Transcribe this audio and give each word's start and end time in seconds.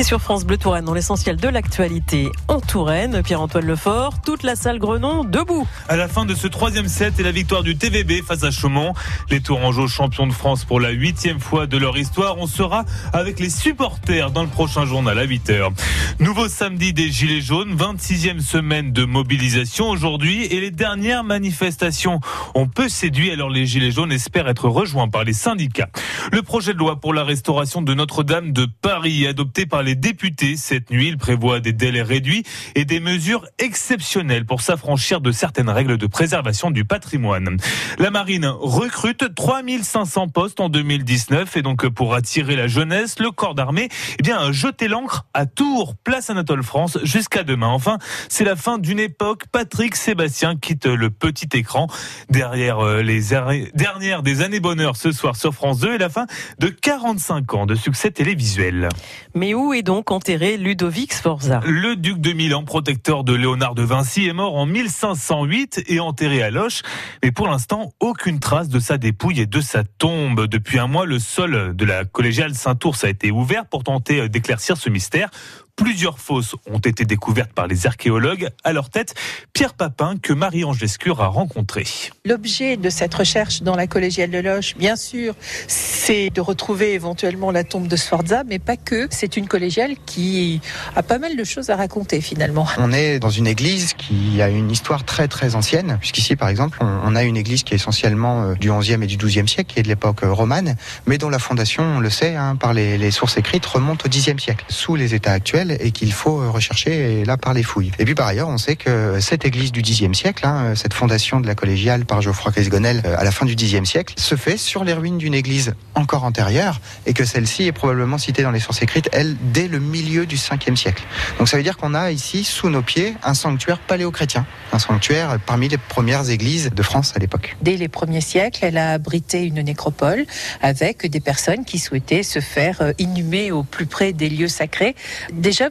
Et 0.00 0.04
sur 0.04 0.20
France 0.20 0.44
Bleu 0.44 0.56
Touraine, 0.56 0.84
dans 0.84 0.94
l'essentiel 0.94 1.34
de 1.34 1.48
l'actualité 1.48 2.30
en 2.46 2.60
Touraine, 2.60 3.20
Pierre-Antoine 3.20 3.66
Lefort, 3.66 4.22
toute 4.22 4.44
la 4.44 4.54
salle 4.54 4.78
Grenon 4.78 5.24
debout. 5.24 5.66
À 5.88 5.96
la 5.96 6.06
fin 6.06 6.24
de 6.24 6.36
ce 6.36 6.46
troisième 6.46 6.86
set 6.86 7.18
et 7.18 7.24
la 7.24 7.32
victoire 7.32 7.64
du 7.64 7.76
TVB 7.76 8.22
face 8.24 8.44
à 8.44 8.52
Chaumont, 8.52 8.94
les 9.28 9.40
Tourangeaux 9.40 9.88
champions 9.88 10.28
de 10.28 10.32
France 10.32 10.64
pour 10.64 10.78
la 10.78 10.90
huitième 10.90 11.40
fois 11.40 11.66
de 11.66 11.76
leur 11.76 11.98
histoire, 11.98 12.38
on 12.38 12.46
sera 12.46 12.84
avec 13.12 13.40
les 13.40 13.50
supporters 13.50 14.30
dans 14.30 14.44
le 14.44 14.48
prochain 14.48 14.86
journal 14.86 15.18
à 15.18 15.26
8h. 15.26 15.72
Nouveau 16.20 16.46
samedi 16.46 16.92
des 16.92 17.10
Gilets 17.10 17.40
jaunes, 17.40 17.74
26e 17.74 18.38
semaine 18.38 18.92
de 18.92 19.04
mobilisation 19.04 19.90
aujourd'hui 19.90 20.44
et 20.44 20.60
les 20.60 20.70
dernières 20.70 21.24
manifestations 21.24 22.20
ont 22.54 22.68
peu 22.68 22.88
séduit 22.88 23.32
alors 23.32 23.50
les 23.50 23.66
Gilets 23.66 23.90
jaunes 23.90 24.12
espèrent 24.12 24.48
être 24.48 24.68
rejoints 24.68 25.08
par 25.08 25.24
les 25.24 25.32
syndicats. 25.32 25.90
Le 26.30 26.42
projet 26.42 26.72
de 26.72 26.78
loi 26.78 27.00
pour 27.00 27.14
la 27.14 27.24
restauration 27.24 27.82
de 27.82 27.94
Notre-Dame 27.94 28.52
de 28.52 28.68
Paris 28.80 29.26
adopté 29.26 29.66
par 29.66 29.82
les 29.82 29.87
les 29.88 29.94
députés 29.94 30.58
cette 30.58 30.90
nuit. 30.90 31.08
Il 31.08 31.16
prévoit 31.16 31.60
des 31.60 31.72
délais 31.72 32.02
réduits 32.02 32.42
et 32.74 32.84
des 32.84 33.00
mesures 33.00 33.46
exceptionnelles 33.58 34.44
pour 34.44 34.60
s'affranchir 34.60 35.22
de 35.22 35.32
certaines 35.32 35.70
règles 35.70 35.96
de 35.96 36.06
préservation 36.06 36.70
du 36.70 36.84
patrimoine. 36.84 37.56
La 37.98 38.10
marine 38.10 38.44
recrute 38.44 39.34
3500 39.34 40.28
postes 40.28 40.60
en 40.60 40.68
2019 40.68 41.56
et 41.56 41.62
donc 41.62 41.88
pour 41.88 42.12
attirer 42.12 42.54
la 42.54 42.66
jeunesse, 42.66 43.18
le 43.18 43.30
corps 43.30 43.54
d'armée, 43.54 43.88
eh 44.18 44.22
bien, 44.22 44.52
jeter 44.52 44.88
l'encre 44.88 45.24
à 45.32 45.46
Tours, 45.46 45.94
place 46.04 46.28
Anatole 46.28 46.62
France 46.62 46.98
jusqu'à 47.02 47.42
demain. 47.42 47.68
Enfin, 47.68 47.96
c'est 48.28 48.44
la 48.44 48.56
fin 48.56 48.76
d'une 48.76 49.00
époque. 49.00 49.44
Patrick 49.50 49.96
Sébastien 49.96 50.56
quitte 50.56 50.84
le 50.84 51.08
petit 51.08 51.48
écran 51.54 51.86
derrière 52.28 52.80
euh, 52.80 53.00
les 53.00 53.30
dernières 53.72 54.22
des 54.22 54.42
années 54.42 54.60
bonheur 54.60 54.96
ce 54.96 55.12
soir 55.12 55.34
sur 55.34 55.54
France 55.54 55.78
2 55.80 55.94
et 55.94 55.98
la 55.98 56.10
fin 56.10 56.26
de 56.58 56.68
45 56.68 57.54
ans 57.54 57.64
de 57.64 57.74
succès 57.74 58.10
télévisuel. 58.10 58.90
Mais 59.34 59.54
où 59.54 59.72
est 59.72 59.77
donc 59.82 60.10
enterré 60.10 60.56
Ludovic 60.56 61.12
Sforza 61.12 61.60
Le 61.64 61.96
duc 61.96 62.20
de 62.20 62.32
Milan, 62.32 62.64
protecteur 62.64 63.24
de 63.24 63.34
Léonard 63.34 63.74
de 63.74 63.82
Vinci, 63.82 64.26
est 64.26 64.32
mort 64.32 64.56
en 64.56 64.66
1508 64.66 65.84
et 65.86 66.00
enterré 66.00 66.42
à 66.42 66.50
Loche. 66.50 66.82
Mais 67.22 67.30
pour 67.30 67.48
l'instant, 67.48 67.92
aucune 68.00 68.40
trace 68.40 68.68
de 68.68 68.80
sa 68.80 68.98
dépouille 68.98 69.40
et 69.40 69.46
de 69.46 69.60
sa 69.60 69.84
tombe. 69.84 70.46
Depuis 70.46 70.78
un 70.78 70.86
mois, 70.86 71.06
le 71.06 71.18
sol 71.18 71.74
de 71.74 71.84
la 71.84 72.04
collégiale 72.04 72.54
Saint-Ours 72.54 73.04
a 73.04 73.08
été 73.08 73.30
ouvert 73.30 73.66
pour 73.66 73.84
tenter 73.84 74.28
d'éclaircir 74.28 74.76
ce 74.76 74.90
mystère. 74.90 75.30
Plusieurs 75.78 76.18
fosses 76.18 76.56
ont 76.68 76.80
été 76.80 77.04
découvertes 77.04 77.52
par 77.52 77.68
les 77.68 77.86
archéologues. 77.86 78.48
À 78.64 78.72
leur 78.72 78.90
tête, 78.90 79.14
Pierre 79.52 79.74
Papin, 79.74 80.16
que 80.20 80.32
Marie-Ange 80.32 80.80
Lescure 80.80 81.22
a 81.22 81.28
rencontré. 81.28 81.84
L'objet 82.24 82.76
de 82.76 82.90
cette 82.90 83.14
recherche 83.14 83.62
dans 83.62 83.76
la 83.76 83.86
collégiale 83.86 84.30
de 84.30 84.38
Loche, 84.38 84.76
bien 84.76 84.96
sûr, 84.96 85.36
c'est 85.68 86.30
de 86.30 86.40
retrouver 86.40 86.94
éventuellement 86.94 87.52
la 87.52 87.62
tombe 87.62 87.86
de 87.86 87.94
Sforza, 87.94 88.42
mais 88.42 88.58
pas 88.58 88.76
que. 88.76 89.06
C'est 89.10 89.36
une 89.36 89.46
collégiale 89.46 89.92
qui 90.04 90.60
a 90.96 91.04
pas 91.04 91.18
mal 91.18 91.36
de 91.36 91.44
choses 91.44 91.70
à 91.70 91.76
raconter 91.76 92.20
finalement. 92.20 92.66
On 92.78 92.92
est 92.92 93.20
dans 93.20 93.30
une 93.30 93.46
église 93.46 93.94
qui 93.94 94.42
a 94.42 94.48
une 94.48 94.72
histoire 94.72 95.04
très 95.04 95.28
très 95.28 95.54
ancienne, 95.54 95.98
puisqu'ici 96.00 96.34
par 96.34 96.48
exemple, 96.48 96.78
on 96.80 97.14
a 97.14 97.22
une 97.22 97.36
église 97.36 97.62
qui 97.62 97.74
est 97.74 97.76
essentiellement 97.76 98.42
euh, 98.42 98.54
du 98.54 98.68
11e 98.68 99.04
et 99.04 99.06
du 99.06 99.16
12e 99.16 99.46
siècle, 99.46 99.72
qui 99.72 99.78
est 99.78 99.84
de 99.84 99.88
l'époque 99.88 100.24
euh, 100.24 100.32
romane, 100.32 100.74
mais 101.06 101.18
dont 101.18 101.30
la 101.30 101.38
fondation, 101.38 101.84
on 101.84 102.00
le 102.00 102.10
sait, 102.10 102.34
hein, 102.34 102.56
par 102.56 102.74
les, 102.74 102.98
les 102.98 103.12
sources 103.12 103.36
écrites, 103.36 103.64
remonte 103.64 104.04
au 104.04 104.08
10e 104.08 104.40
siècle. 104.40 104.64
Sous 104.68 104.96
les 104.96 105.14
états 105.14 105.32
actuels, 105.32 105.67
et 105.80 105.90
qu'il 105.90 106.12
faut 106.12 106.50
rechercher 106.50 107.24
là 107.24 107.36
par 107.36 107.54
les 107.54 107.62
fouilles. 107.62 107.92
Et 107.98 108.04
puis 108.04 108.14
par 108.14 108.26
ailleurs, 108.26 108.48
on 108.48 108.58
sait 108.58 108.76
que 108.76 109.20
cette 109.20 109.44
église 109.44 109.72
du 109.72 109.82
Xe 109.82 110.12
siècle, 110.12 110.46
hein, 110.46 110.74
cette 110.74 110.94
fondation 110.94 111.40
de 111.40 111.46
la 111.46 111.54
collégiale 111.54 112.04
par 112.04 112.22
Geoffroy 112.22 112.52
Cresgonel 112.52 113.02
euh, 113.04 113.16
à 113.18 113.24
la 113.24 113.30
fin 113.30 113.46
du 113.46 113.54
Xe 113.54 113.82
siècle, 113.84 114.14
se 114.16 114.36
fait 114.36 114.56
sur 114.56 114.84
les 114.84 114.92
ruines 114.92 115.18
d'une 115.18 115.34
église 115.34 115.74
encore 115.94 116.24
antérieure 116.24 116.80
et 117.06 117.12
que 117.12 117.24
celle-ci 117.24 117.64
est 117.64 117.72
probablement 117.72 118.18
citée 118.18 118.42
dans 118.42 118.50
les 118.50 118.60
sources 118.60 118.82
écrites, 118.82 119.08
elle, 119.12 119.36
dès 119.52 119.68
le 119.68 119.78
milieu 119.78 120.26
du 120.26 120.36
5e 120.36 120.76
siècle. 120.76 121.04
Donc 121.38 121.48
ça 121.48 121.56
veut 121.56 121.62
dire 121.62 121.76
qu'on 121.76 121.94
a 121.94 122.10
ici, 122.10 122.44
sous 122.44 122.70
nos 122.70 122.82
pieds, 122.82 123.14
un 123.22 123.34
sanctuaire 123.34 123.78
paléochrétien, 123.78 124.46
un 124.72 124.78
sanctuaire 124.78 125.38
parmi 125.44 125.68
les 125.68 125.78
premières 125.78 126.30
églises 126.30 126.70
de 126.74 126.82
France 126.82 127.12
à 127.16 127.18
l'époque. 127.18 127.56
Dès 127.62 127.76
les 127.76 127.88
premiers 127.88 128.20
siècles, 128.20 128.64
elle 128.64 128.78
a 128.78 128.92
abrité 128.92 129.44
une 129.44 129.62
nécropole 129.62 130.26
avec 130.60 131.06
des 131.06 131.20
personnes 131.20 131.64
qui 131.64 131.78
souhaitaient 131.78 132.22
se 132.22 132.40
faire 132.40 132.80
euh, 132.80 132.92
inhumer 132.98 133.52
au 133.52 133.62
plus 133.62 133.86
près 133.86 134.12
des 134.12 134.28
lieux 134.28 134.48
sacrés. 134.48 134.94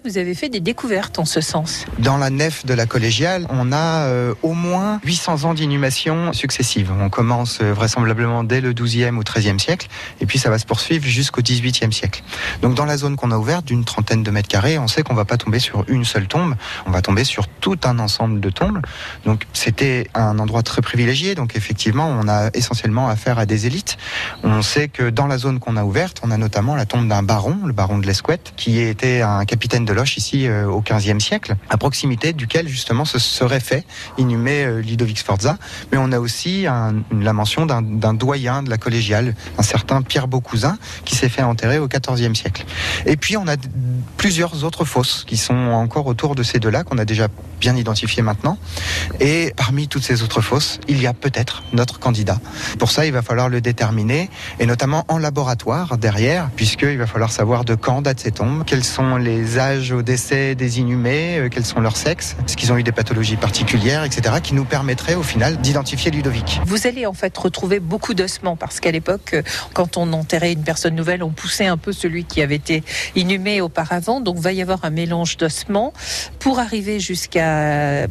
Vous 0.03 0.17
avez 0.17 0.35
fait 0.35 0.49
des 0.49 0.59
découvertes 0.59 1.17
en 1.19 1.25
ce 1.25 1.39
sens. 1.39 1.85
Dans 1.99 2.17
la 2.17 2.29
nef 2.29 2.65
de 2.65 2.73
la 2.73 2.85
collégiale, 2.85 3.47
on 3.49 3.71
a 3.71 4.07
euh, 4.07 4.33
au 4.43 4.53
moins 4.53 4.99
800 5.05 5.45
ans 5.45 5.53
d'inhumation 5.53 6.33
successives. 6.33 6.91
On 6.99 7.09
commence 7.09 7.59
euh, 7.61 7.73
vraisemblablement 7.73 8.43
dès 8.43 8.59
le 8.59 8.73
12e 8.73 9.15
ou 9.15 9.21
13e 9.21 9.59
siècle, 9.59 9.87
et 10.19 10.25
puis 10.25 10.39
ça 10.39 10.49
va 10.49 10.59
se 10.59 10.65
poursuivre 10.65 11.05
jusqu'au 11.05 11.41
18e 11.41 11.91
siècle. 11.91 12.21
Donc 12.61 12.75
dans 12.75 12.85
la 12.85 12.97
zone 12.97 13.15
qu'on 13.15 13.31
a 13.31 13.37
ouverte, 13.37 13.65
d'une 13.65 13.85
trentaine 13.85 14.23
de 14.23 14.31
mètres 14.31 14.49
carrés, 14.49 14.77
on 14.77 14.87
sait 14.87 15.03
qu'on 15.03 15.13
va 15.13 15.25
pas 15.25 15.37
tomber 15.37 15.59
sur 15.59 15.85
une 15.87 16.03
seule 16.03 16.27
tombe, 16.27 16.55
on 16.85 16.91
va 16.91 17.01
tomber 17.01 17.23
sur 17.23 17.47
tout 17.47 17.79
un 17.85 17.99
ensemble 17.99 18.41
de 18.41 18.49
tombes. 18.49 18.81
Donc 19.23 19.45
c'était 19.53 20.09
un 20.13 20.37
endroit 20.39 20.63
très 20.63 20.81
privilégié, 20.81 21.33
donc 21.33 21.55
effectivement 21.55 22.07
on 22.07 22.27
a 22.27 22.49
essentiellement 22.53 23.07
affaire 23.07 23.39
à 23.39 23.45
des 23.45 23.67
élites. 23.67 23.97
On 24.43 24.61
sait 24.61 24.89
que 24.89 25.09
dans 25.09 25.27
la 25.27 25.37
zone 25.37 25.59
qu'on 25.59 25.77
a 25.77 25.83
ouverte, 25.85 26.19
on 26.23 26.31
a 26.31 26.37
notamment 26.37 26.75
la 26.75 26.85
tombe 26.85 27.07
d'un 27.07 27.23
baron, 27.23 27.59
le 27.65 27.73
baron 27.73 27.99
de 27.99 28.05
l'Escouette, 28.05 28.53
qui 28.57 28.79
était 28.79 29.21
un 29.21 29.45
capitaine 29.45 29.76
de 29.85 29.93
Loche 29.93 30.17
ici 30.17 30.47
euh, 30.47 30.67
au 30.67 30.81
XVe 30.81 31.19
siècle, 31.19 31.55
à 31.69 31.77
proximité 31.77 32.33
duquel 32.33 32.67
justement 32.67 33.05
se 33.05 33.19
serait 33.19 33.59
fait 33.59 33.85
inhumer 34.17 34.65
euh, 34.65 34.81
Ludovic 34.81 35.19
Sforza. 35.19 35.57
Mais 35.91 35.97
on 35.97 36.11
a 36.11 36.19
aussi 36.19 36.63
la 36.63 37.33
mention 37.33 37.65
d'un 37.65 38.13
doyen 38.13 38.63
de 38.63 38.69
la 38.69 38.77
collégiale, 38.77 39.35
un 39.57 39.63
certain 39.63 40.01
Pierre 40.01 40.27
Beaucousin, 40.27 40.77
qui 41.05 41.15
s'est 41.15 41.29
fait 41.29 41.43
enterrer 41.43 41.79
au 41.79 41.87
XIVe 41.87 42.33
siècle. 42.33 42.65
Et 43.05 43.17
puis 43.17 43.37
on 43.37 43.47
a 43.47 43.55
plusieurs 44.17 44.63
autres 44.63 44.85
fosses 44.85 45.23
qui 45.25 45.37
sont 45.37 45.53
encore 45.53 46.07
autour 46.07 46.35
de 46.35 46.43
ces 46.43 46.59
deux-là, 46.59 46.83
qu'on 46.83 46.97
a 46.97 47.05
déjà 47.05 47.27
bien 47.59 47.75
identifiées 47.75 48.23
maintenant. 48.23 48.57
Et 49.19 49.53
parmi 49.55 49.87
toutes 49.87 50.03
ces 50.03 50.23
autres 50.23 50.41
fosses, 50.41 50.79
il 50.87 51.01
y 51.01 51.07
a 51.07 51.13
peut-être 51.13 51.63
notre 51.73 51.99
candidat. 51.99 52.39
Pour 52.79 52.91
ça, 52.91 53.05
il 53.05 53.13
va 53.13 53.21
falloir 53.21 53.49
le 53.49 53.61
déterminer, 53.61 54.29
et 54.59 54.65
notamment 54.65 55.05
en 55.07 55.17
laboratoire 55.17 55.97
derrière, 55.97 56.49
puisqu'il 56.55 56.97
va 56.97 57.07
falloir 57.07 57.31
savoir 57.31 57.65
de 57.65 57.75
quand 57.75 58.01
datent 58.01 58.19
ces 58.19 58.31
tombes, 58.31 58.63
quels 58.65 58.83
sont 58.83 59.17
les 59.17 59.56
au 59.91 60.03
décès 60.03 60.53
des 60.53 60.79
inhumés, 60.79 61.39
euh, 61.39 61.49
quels 61.49 61.65
sont 61.65 61.79
leurs 61.79 61.97
sexes, 61.97 62.35
est-ce 62.45 62.55
qu'ils 62.55 62.71
ont 62.71 62.77
eu 62.77 62.83
des 62.83 62.91
pathologies 62.91 63.37
particulières, 63.37 64.03
etc., 64.03 64.35
qui 64.43 64.53
nous 64.53 64.65
permettraient 64.65 65.15
au 65.15 65.23
final 65.23 65.57
d'identifier 65.57 66.11
Ludovic. 66.11 66.61
Vous 66.65 66.85
allez 66.85 67.07
en 67.07 67.13
fait 67.13 67.35
retrouver 67.35 67.79
beaucoup 67.79 68.13
d'ossements 68.13 68.55
parce 68.55 68.79
qu'à 68.79 68.91
l'époque, 68.91 69.33
euh, 69.33 69.41
quand 69.73 69.97
on 69.97 70.13
enterrait 70.13 70.53
une 70.53 70.63
personne 70.63 70.93
nouvelle, 70.93 71.23
on 71.23 71.31
poussait 71.31 71.65
un 71.65 71.77
peu 71.77 71.91
celui 71.91 72.23
qui 72.23 72.43
avait 72.43 72.55
été 72.55 72.83
inhumé 73.15 73.59
auparavant. 73.59 74.21
Donc, 74.21 74.37
va 74.37 74.51
y 74.51 74.61
avoir 74.61 74.85
un 74.85 74.91
mélange 74.91 75.37
d'ossements 75.37 75.91
pour 76.37 76.59
arriver 76.59 76.99
jusqu'à 76.99 78.05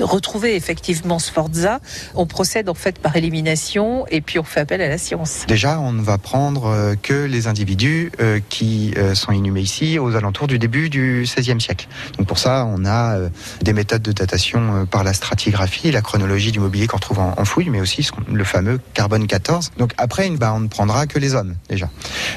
retrouver 0.00 0.56
effectivement 0.56 1.18
Sforza, 1.18 1.80
on 2.14 2.26
procède 2.26 2.68
en 2.68 2.74
fait 2.74 2.98
par 2.98 3.16
élimination 3.16 4.06
et 4.08 4.20
puis 4.20 4.38
on 4.38 4.44
fait 4.44 4.60
appel 4.60 4.80
à 4.80 4.88
la 4.88 4.98
science. 4.98 5.44
Déjà, 5.48 5.80
on 5.80 5.92
ne 5.92 6.02
va 6.02 6.18
prendre 6.18 6.66
euh, 6.66 6.94
que 7.00 7.24
les 7.24 7.46
individus 7.46 8.10
euh, 8.20 8.40
qui 8.48 8.94
euh, 8.96 9.14
sont 9.14 9.32
inhumés 9.32 9.60
ici 9.60 9.98
aux 9.98 10.16
alentours 10.16 10.46
du 10.46 10.58
début 10.58 10.88
du 10.88 11.24
XVIe 11.24 11.60
siècle. 11.60 11.88
Donc 12.18 12.26
pour 12.26 12.38
ça, 12.38 12.66
on 12.66 12.84
a 12.84 13.18
des 13.62 13.72
méthodes 13.72 14.02
de 14.02 14.12
datation 14.12 14.86
par 14.86 15.04
la 15.04 15.12
stratigraphie, 15.12 15.90
la 15.90 16.00
chronologie 16.00 16.52
du 16.52 16.60
mobilier 16.60 16.86
qu'on 16.86 16.96
retrouve 16.96 17.18
en, 17.18 17.44
fouille, 17.44 17.70
mais 17.70 17.80
aussi 17.80 18.06
le 18.30 18.44
fameux 18.44 18.80
carbone 18.94 19.26
14. 19.26 19.72
Donc 19.78 19.92
après, 19.98 20.28
bah, 20.30 20.52
on 20.54 20.60
ne 20.60 20.68
prendra 20.68 21.06
que 21.06 21.18
les 21.18 21.34
hommes 21.34 21.54
déjà. 21.68 21.88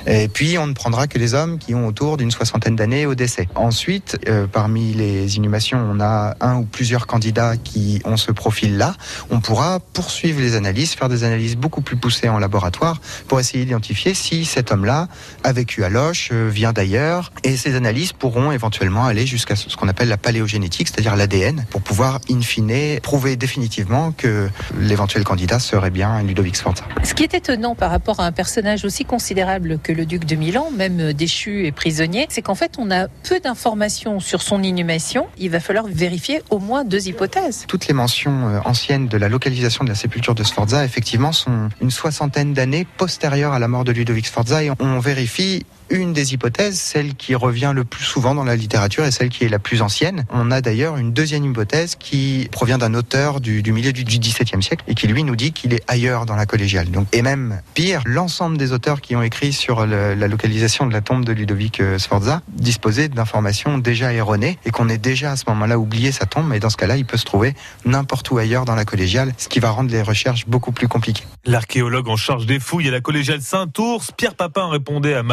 Et 0.08 0.28
puis 0.28 0.58
on 0.58 0.68
ne 0.68 0.74
prendra 0.74 1.08
que 1.08 1.18
les 1.18 1.34
hommes 1.34 1.58
qui 1.58 1.76
ont 1.76 1.88
autour 1.88 2.18
d'une 2.18 2.32
soixantaine 2.32 2.76
d'années 2.76 3.06
au 3.06 3.16
décès. 3.16 3.48
Ensuite, 3.56 4.18
parmi 4.52 4.94
les 4.94 5.38
inhumations, 5.38 5.80
on 5.92 6.00
a 6.00 6.36
un 6.42 6.58
ou 6.58 6.64
plusieurs 6.64 7.08
candidats 7.08 7.35
qui 7.64 8.02
ont 8.06 8.18
ce 8.18 8.32
profil-là, 8.32 8.96
on 9.30 9.40
pourra 9.40 9.80
poursuivre 9.80 10.40
les 10.40 10.56
analyses, 10.56 10.94
faire 10.94 11.10
des 11.10 11.24
analyses 11.24 11.56
beaucoup 11.56 11.82
plus 11.82 11.98
poussées 11.98 12.30
en 12.30 12.40
laboratoire 12.40 13.00
pour 13.28 13.40
essayer 13.40 13.66
d'identifier 13.66 14.14
si 14.14 14.46
cet 14.46 14.72
homme-là 14.72 15.08
a 15.44 15.54
vécu 15.54 15.84
à 15.84 15.90
Loche, 15.90 16.30
euh, 16.32 16.50
vient 16.50 16.74
d'ailleurs. 16.74 17.32
Et 17.44 17.58
ces 17.58 17.76
analyses 17.76 18.14
pourront 18.14 18.52
éventuellement 18.52 19.06
aller 19.06 19.26
jusqu'à 19.26 19.56
ce 19.56 19.76
qu'on 19.76 19.88
appelle 19.88 20.08
la 20.08 20.18
paléogénétique, 20.18 20.88
c'est-à-dire 20.88 21.16
l'ADN, 21.16 21.66
pour 21.70 21.82
pouvoir, 21.82 22.20
in 22.30 22.42
fine, 22.42 23.00
prouver 23.02 23.36
définitivement 23.36 24.12
que 24.12 24.50
l'éventuel 24.80 25.24
candidat 25.24 25.60
serait 25.60 25.90
bien 25.90 26.24
Ludovic 26.24 26.56
Sforza. 26.56 26.84
Ce 27.04 27.14
qui 27.14 27.24
est 27.24 27.34
étonnant 27.34 27.76
par 27.76 27.92
rapport 27.92 28.20
à 28.20 28.26
un 28.26 28.32
personnage 28.32 28.86
aussi 28.86 29.06
considérable 29.06 29.80
que 29.84 29.92
le 29.92 30.06
duc 30.06 30.26
de 30.26 30.36
Milan, 30.36 30.70
même 30.76 31.14
déchu 31.14 31.66
et 31.66 31.72
prisonnier, 31.72 32.28
c'est 32.30 32.42
qu'en 32.42 32.56
fait, 32.56 32.74
on 32.78 32.90
a 32.92 33.08
peu 33.08 33.40
d'informations 33.40 34.20
sur 34.20 34.42
son 34.42 34.64
inhumation. 34.64 35.28
Il 35.38 35.50
va 35.50 35.60
falloir 35.60 35.86
vérifier 35.88 36.42
au 36.50 36.60
moins 36.60 36.84
deux 36.84 37.08
hypothèses 37.08 37.25
Toutes 37.68 37.88
les 37.88 37.94
mentions 37.94 38.48
euh, 38.48 38.60
anciennes 38.66 39.08
de 39.08 39.18
la 39.18 39.30
localisation 39.30 39.84
de 39.84 39.90
la 39.90 39.96
sépulture 39.96 40.36
de 40.36 40.44
Sforza, 40.44 40.86
effectivement, 40.86 41.32
sont 41.32 41.70
une 41.82 41.92
soixantaine 41.92 42.54
d'années 42.54 42.86
postérieures 42.98 43.54
à 43.54 43.60
la 43.60 43.68
mort 43.68 43.84
de 43.84 43.92
Ludovic 43.92 44.28
Sforza 44.28 44.64
et 44.64 44.72
on 44.80 45.00
vérifie 45.00 45.66
une 45.90 46.14
des 46.14 46.34
hypothèses, 46.34 46.80
celle 46.80 47.16
qui 47.16 47.36
revient 47.36 47.74
le 47.76 47.84
plus 47.84 48.04
souvent 48.04 48.36
dans 48.36 48.44
la 48.44 48.56
littérature 48.56 49.06
et 49.06 49.12
celle 49.12 49.30
qui 49.30 49.44
est 49.46 49.50
la 49.50 49.60
plus 49.60 49.82
ancienne. 49.82 50.26
On 50.32 50.52
a 50.52 50.62
d'ailleurs 50.62 50.98
une 50.98 51.14
deuxième 51.14 51.46
hypothèse 51.46 51.96
qui 51.96 52.48
provient 52.52 52.78
d'un 52.78 52.94
auteur 52.94 53.42
du, 53.42 53.62
milieu 53.72 53.94
du 53.94 54.04
XVIIe 54.04 54.62
siècle 54.62 54.84
et 54.88 54.96
qui 54.96 55.08
lui 55.08 55.24
nous 55.24 55.36
dit 55.36 55.52
qu'il 55.52 55.74
est 55.74 55.84
ailleurs 55.88 56.26
dans 56.26 56.36
la 56.36 56.46
collégiale. 56.46 56.90
Donc, 56.90 57.08
et 57.14 57.22
même 57.22 57.62
pire, 57.74 58.02
l'ensemble 58.06 58.58
des 58.58 58.72
auteurs 58.72 59.02
qui 59.02 59.16
ont 59.16 59.22
écrit 59.22 59.54
sur 59.54 59.86
la 59.86 60.28
localisation 60.28 60.86
de 60.86 60.94
la 60.94 61.02
tombe 61.02 61.26
de 61.26 61.34
Ludovic 61.34 61.80
euh, 61.80 61.98
Sforza 61.98 62.42
disposaient 62.50 63.10
d'informations 63.10 63.78
déjà 63.78 64.14
erronées 64.14 64.58
et 64.66 64.72
qu'on 64.72 64.90
ait 64.90 64.98
déjà 64.98 65.32
à 65.32 65.36
ce 65.36 65.44
moment-là 65.48 65.78
oublié 65.78 66.12
sa 66.12 66.26
tombe. 66.26 66.48
Mais 66.48 66.60
dans 66.60 66.70
ce 66.70 66.78
cas-là, 66.78 66.98
il 66.98 67.06
peut 67.06 67.18
se 67.18 67.26
trouver 67.26 67.56
n'importe 67.86 68.30
où 68.32 68.38
ailleurs 68.38 68.66
dans 68.66 68.76
la 68.76 68.86
collégiale, 68.86 69.34
ce 69.38 69.48
qui 69.48 69.60
va 69.60 69.70
rendre 69.70 69.92
les 69.92 70.02
recherches 70.02 70.48
beaucoup 70.48 70.72
plus 70.72 70.88
compliquées. 70.88 71.26
L'archéologue 71.46 72.08
en 72.08 72.16
charge 72.16 72.46
des 72.46 72.60
fouilles 72.60 72.88
à 72.88 72.92
la 72.92 73.02
collégiale 73.02 73.42
Saint-Ours, 73.42 74.12
Pierre 74.16 74.36
Papin 74.36 74.70
répondait 74.70 75.14
à 75.14 75.24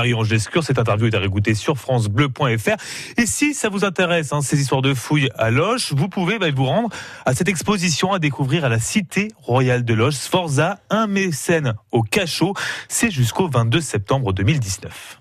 Cette 0.63 0.79
interview 0.79 1.07
est 1.07 1.15
à 1.15 1.19
réécouter 1.19 1.55
sur 1.55 1.79
francebleu.fr. 1.79 2.77
Et 3.17 3.27
si 3.27 3.55
ça 3.55 3.69
vous 3.69 3.85
intéresse, 3.85 4.33
hein, 4.33 4.41
ces 4.41 4.61
histoires 4.61 4.83
de 4.83 4.95
fouilles 4.95 5.29
à 5.37 5.51
Loche, 5.51 5.93
vous 5.93 6.09
pouvez 6.09 6.39
bah, 6.39 6.51
vous 6.51 6.67
rendre 6.67 6.89
à 7.27 7.35
cette 7.35 7.49
exposition 7.49 8.13
à 8.13 8.19
découvrir 8.19 8.65
à 8.65 8.69
la 8.69 8.79
Cité 8.79 9.29
Royale 9.39 9.85
de 9.85 9.95
Loche, 9.95 10.15
Sforza, 10.15 10.79
un 10.91 11.07
mécène 11.07 11.75
au 11.91 12.03
cachot. 12.03 12.55
C'est 12.89 13.11
jusqu'au 13.11 13.49
22 13.49 13.81
septembre 13.81 14.33
2019. 14.33 15.19